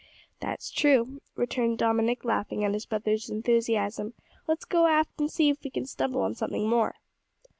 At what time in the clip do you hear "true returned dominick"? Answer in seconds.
0.71-2.25